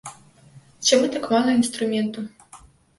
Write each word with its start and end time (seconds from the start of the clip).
Чаму 0.89 1.11
так 1.17 1.29
мала 1.37 1.49
інструменту? 1.61 2.29